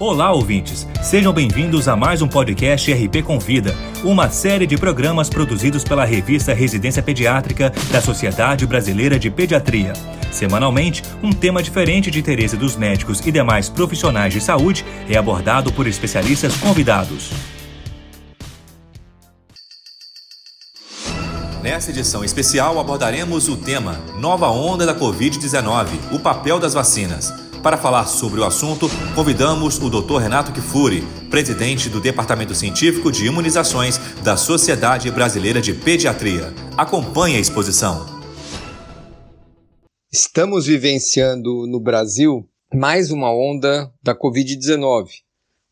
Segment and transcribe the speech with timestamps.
[0.00, 0.88] Olá, ouvintes!
[1.02, 6.54] Sejam bem-vindos a mais um podcast RP Convida, uma série de programas produzidos pela revista
[6.54, 9.92] Residência Pediátrica da Sociedade Brasileira de Pediatria.
[10.32, 15.70] Semanalmente, um tema diferente de interesse dos médicos e demais profissionais de saúde é abordado
[15.70, 17.30] por especialistas convidados.
[21.62, 27.49] Nessa edição especial abordaremos o tema Nova Onda da Covid-19 o papel das vacinas.
[27.62, 30.16] Para falar sobre o assunto, convidamos o Dr.
[30.16, 36.54] Renato Kifuri, presidente do Departamento Científico de Imunizações da Sociedade Brasileira de Pediatria.
[36.74, 38.06] Acompanhe a exposição.
[40.10, 45.08] Estamos vivenciando no Brasil mais uma onda da Covid-19,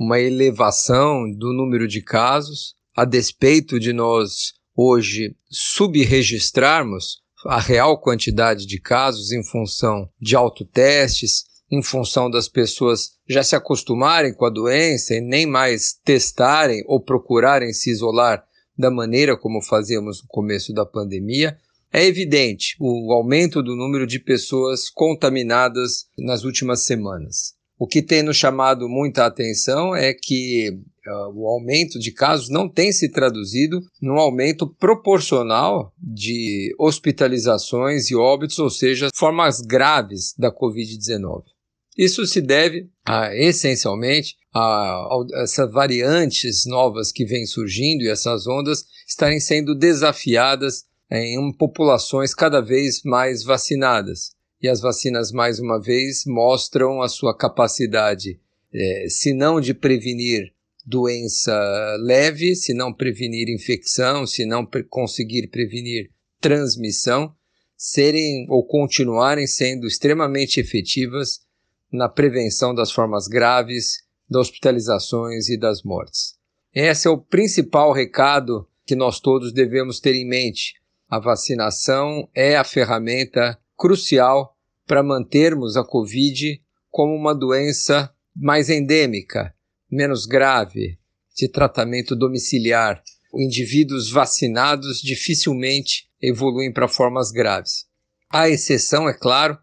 [0.00, 8.64] uma elevação do número de casos, a despeito de nós hoje subregistrarmos a real quantidade
[8.64, 14.50] de casos em função de autotestes em função das pessoas já se acostumarem com a
[14.50, 18.44] doença e nem mais testarem ou procurarem se isolar
[18.76, 21.56] da maneira como fazíamos no começo da pandemia,
[21.92, 27.54] é evidente o aumento do número de pessoas contaminadas nas últimas semanas.
[27.78, 32.68] O que tem nos chamado muita atenção é que uh, o aumento de casos não
[32.68, 40.52] tem se traduzido num aumento proporcional de hospitalizações e óbitos, ou seja, formas graves da
[40.52, 41.42] Covid-19.
[41.96, 48.46] Isso se deve a, essencialmente a, a, essas variantes novas que vêm surgindo e essas
[48.46, 54.32] ondas estarem sendo desafiadas em populações cada vez mais vacinadas.
[54.60, 58.40] E as vacinas, mais uma vez, mostram a sua capacidade,
[58.72, 60.52] é, se não de prevenir
[60.84, 61.54] doença
[62.00, 66.10] leve, se não prevenir infecção, se não pre conseguir prevenir
[66.40, 67.34] transmissão,
[67.76, 71.43] serem ou continuarem sendo extremamente efetivas
[71.94, 76.34] na prevenção das formas graves, das hospitalizações e das mortes.
[76.74, 80.74] Esse é o principal recado que nós todos devemos ter em mente.
[81.08, 86.60] A vacinação é a ferramenta crucial para mantermos a Covid
[86.90, 89.54] como uma doença mais endêmica,
[89.88, 90.98] menos grave,
[91.36, 93.00] de tratamento domiciliar.
[93.32, 97.86] Indivíduos vacinados dificilmente evoluem para formas graves.
[98.28, 99.56] A exceção, é claro,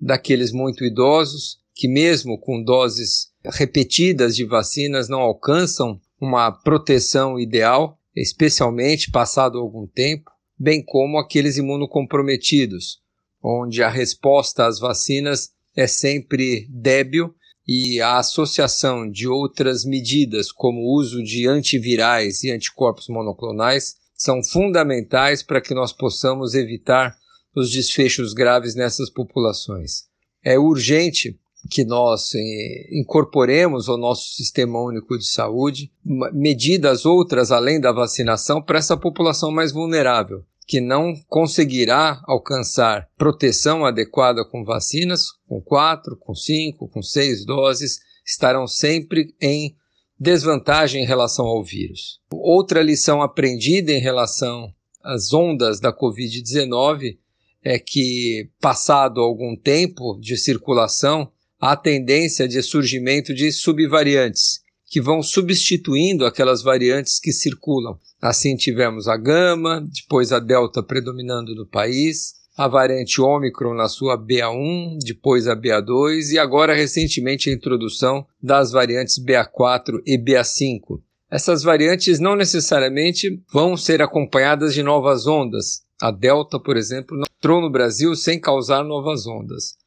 [0.00, 7.98] daqueles muito idosos que, mesmo com doses repetidas de vacinas, não alcançam uma proteção ideal,
[8.14, 13.00] especialmente passado algum tempo, bem como aqueles imunocomprometidos,
[13.42, 17.34] onde a resposta às vacinas é sempre débil
[17.66, 24.42] e a associação de outras medidas, como o uso de antivirais e anticorpos monoclonais, são
[24.42, 27.16] fundamentais para que nós possamos evitar
[27.54, 30.04] os desfechos graves nessas populações.
[30.44, 31.38] É urgente
[31.70, 38.60] que nós eh, incorporemos ao nosso sistema único de saúde medidas outras além da vacinação
[38.60, 46.16] para essa população mais vulnerável, que não conseguirá alcançar proteção adequada com vacinas, com quatro,
[46.16, 49.76] com cinco, com seis doses, estarão sempre em
[50.18, 52.20] desvantagem em relação ao vírus.
[52.30, 57.18] Outra lição aprendida em relação às ondas da Covid-19
[57.64, 61.30] é que, passado algum tempo de circulação,
[61.62, 67.96] a tendência de surgimento de subvariantes, que vão substituindo aquelas variantes que circulam.
[68.20, 74.18] Assim tivemos a gama, depois a delta predominando no país, a variante Ômicron na sua
[74.18, 81.00] BA1, depois a BA2 e agora recentemente a introdução das variantes BA4 e BA5.
[81.30, 85.82] Essas variantes não necessariamente vão ser acompanhadas de novas ondas.
[86.00, 89.80] A Delta, por exemplo, entrou no Brasil sem causar novas ondas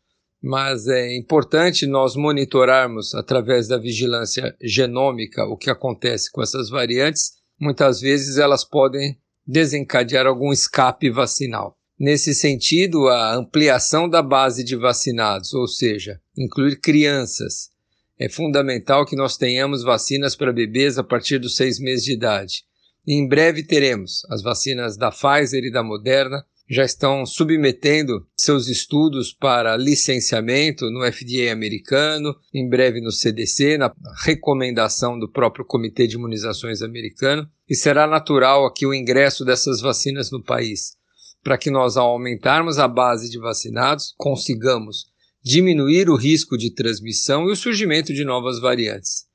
[0.45, 7.31] mas é importante nós monitorarmos através da vigilância genômica o que acontece com essas variantes.
[7.59, 11.75] Muitas vezes elas podem desencadear algum escape vacinal.
[11.99, 17.71] Nesse sentido, a ampliação da base de vacinados, ou seja, incluir crianças,
[18.19, 22.65] é fundamental que nós tenhamos vacinas para bebês a partir dos seis meses de idade.
[23.07, 28.67] E em breve teremos as vacinas da Pfizer e da Moderna já estão submetendo seus
[28.67, 36.07] estudos para licenciamento no FDA americano, em breve no CDC, na recomendação do próprio Comitê
[36.07, 40.95] de Imunizações americano, e será natural aqui o ingresso dessas vacinas no país,
[41.43, 45.05] para que nós, ao aumentarmos a base de vacinados, consigamos
[45.43, 49.25] diminuir o risco de transmissão e o surgimento de novas variantes.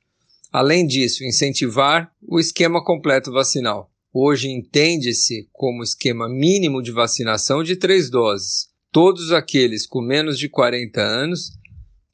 [0.52, 7.76] Além disso, incentivar o esquema completo vacinal hoje entende-se como esquema mínimo de vacinação de
[7.76, 8.68] três doses.
[8.92, 11.50] Todos aqueles com menos de 40 anos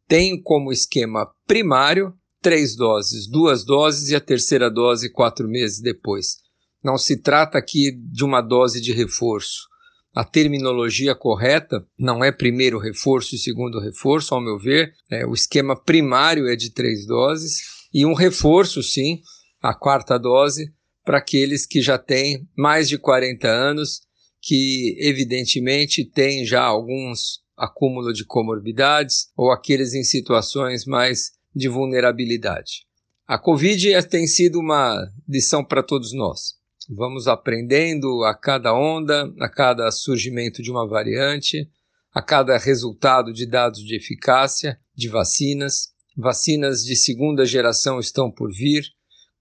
[0.07, 6.37] têm como esquema primário três doses, duas doses e a terceira dose quatro meses depois.
[6.85, 9.67] Não se trata aqui de uma dose de reforço.
[10.15, 14.93] A terminologia correta não é primeiro reforço e segundo reforço, ao meu ver.
[15.11, 17.59] É, o esquema primário é de três doses
[17.93, 19.21] e um reforço, sim,
[19.61, 20.73] a quarta dose,
[21.07, 24.01] para aqueles que já têm mais de 40 anos,
[24.43, 32.85] que evidentemente têm já alguns acúmulo de comorbidades ou aqueles em situações mais de vulnerabilidade.
[33.27, 36.55] A Covid é, tem sido uma lição para todos nós.
[36.89, 41.69] Vamos aprendendo a cada onda, a cada surgimento de uma variante,
[42.13, 45.95] a cada resultado de dados de eficácia de vacinas.
[46.17, 48.85] Vacinas de segunda geração estão por vir,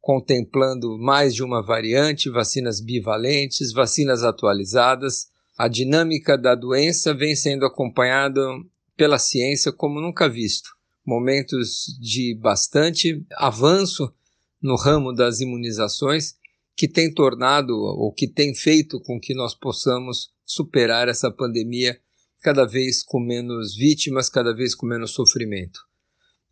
[0.06, 5.32] contemplando mais de uma variante, vacinas bivalentes, vacinas atualizadas.
[5.58, 8.40] A dinâmica da doença vem sendo acompanhada
[8.96, 10.70] pela ciência como nunca visto
[11.04, 14.14] momentos de bastante avanço
[14.62, 16.36] no ramo das imunizações
[16.76, 22.00] que tem tornado ou que tem feito com que nós possamos superar essa pandemia
[22.42, 25.80] cada vez com menos vítimas, cada vez com menos sofrimento.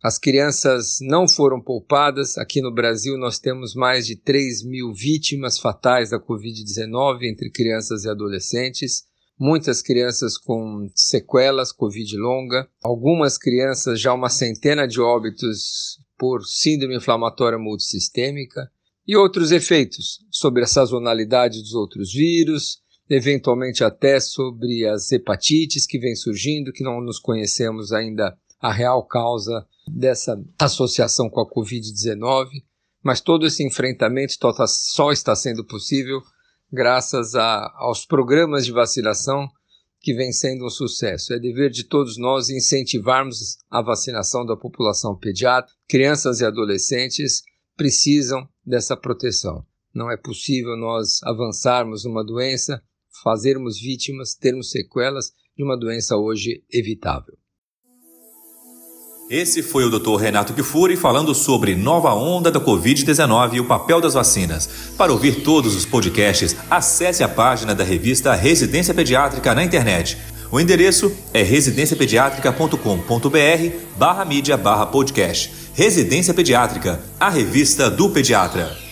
[0.04, 2.36] As crianças não foram poupadas.
[2.36, 8.04] Aqui no Brasil, nós temos mais de 3 mil vítimas fatais da Covid-19 entre crianças
[8.04, 9.04] e adolescentes.
[9.40, 16.96] Muitas crianças com sequelas Covid longa, algumas crianças já uma centena de óbitos por síndrome
[16.96, 18.70] inflamatória multissistêmica.
[19.08, 25.98] E outros efeitos sobre a sazonalidade dos outros vírus, eventualmente até sobre as hepatites que
[25.98, 32.48] vêm surgindo, que não nos conhecemos ainda a real causa dessa associação com a Covid-19,
[33.02, 34.32] mas todo esse enfrentamento
[34.66, 36.22] só está sendo possível
[36.72, 39.46] graças a, aos programas de vacinação
[40.00, 41.34] que vem sendo um sucesso.
[41.34, 45.78] É dever de todos nós incentivarmos a vacinação da população pediátrica.
[45.86, 47.42] Crianças e adolescentes
[47.76, 49.62] precisam dessa proteção.
[49.94, 52.82] Não é possível nós avançarmos numa doença,
[53.22, 57.36] fazermos vítimas, termos sequelas de uma doença hoje evitável.
[59.28, 60.16] Esse foi o Dr.
[60.16, 64.68] Renato Kifuri falando sobre nova onda da Covid-19 e o papel das vacinas.
[64.98, 70.18] Para ouvir todos os podcasts, acesse a página da revista Residência Pediátrica na internet.
[70.50, 75.50] O endereço é residenciapediatrica.com.br barra mídia barra podcast.
[75.72, 78.83] Residência Pediátrica, a revista do pediatra.